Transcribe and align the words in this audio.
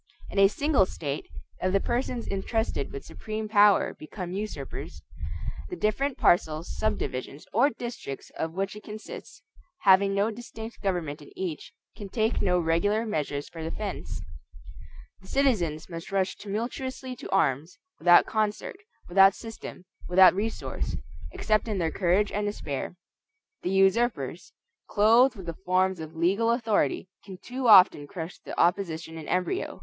In 0.31 0.39
a 0.39 0.47
single 0.47 0.87
state, 0.87 1.29
if 1.61 1.71
the 1.73 1.79
persons 1.79 2.25
intrusted 2.25 2.91
with 2.91 3.05
supreme 3.05 3.47
power 3.47 3.93
become 3.93 4.31
usurpers, 4.31 5.03
the 5.69 5.75
different 5.75 6.17
parcels, 6.17 6.75
subdivisions, 6.75 7.45
or 7.53 7.69
districts 7.69 8.31
of 8.35 8.51
which 8.53 8.75
it 8.75 8.81
consists, 8.81 9.43
having 9.81 10.15
no 10.15 10.31
distinct 10.31 10.81
government 10.81 11.21
in 11.21 11.29
each, 11.37 11.71
can 11.95 12.09
take 12.09 12.41
no 12.41 12.57
regular 12.57 13.05
measures 13.05 13.47
for 13.47 13.61
defense. 13.61 14.21
The 15.21 15.27
citizens 15.27 15.87
must 15.87 16.11
rush 16.11 16.35
tumultuously 16.35 17.15
to 17.17 17.29
arms, 17.29 17.77
without 17.99 18.25
concert, 18.25 18.77
without 19.07 19.35
system, 19.35 19.85
without 20.09 20.33
resource; 20.33 20.95
except 21.31 21.67
in 21.67 21.77
their 21.77 21.91
courage 21.91 22.31
and 22.31 22.47
despair. 22.47 22.95
The 23.61 23.69
usurpers, 23.69 24.51
clothed 24.87 25.35
with 25.35 25.45
the 25.45 25.53
forms 25.63 25.99
of 25.99 26.15
legal 26.15 26.49
authority, 26.49 27.07
can 27.23 27.37
too 27.37 27.67
often 27.67 28.07
crush 28.07 28.39
the 28.39 28.59
opposition 28.59 29.15
in 29.15 29.27
embryo. 29.27 29.79